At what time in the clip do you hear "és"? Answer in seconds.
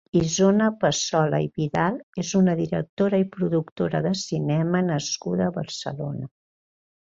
2.23-2.31